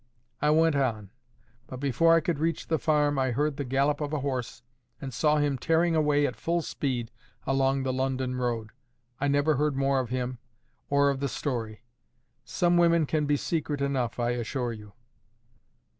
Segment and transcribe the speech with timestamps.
[0.41, 1.11] I went on;
[1.67, 4.63] but before I could reach the farm, I heard the gallop of a horse,
[4.99, 7.11] and saw him tearing away at full speed
[7.45, 8.71] along the London road.
[9.19, 10.39] I never heard more of him,
[10.89, 11.83] or of the story.
[12.43, 14.93] Some women can be secret enough, I assure you."